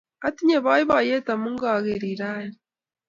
Atinye 0.27 0.57
poipoiyet 0.65 1.27
amun 1.33 1.55
kakerin 1.63 2.17
raini 2.19 2.57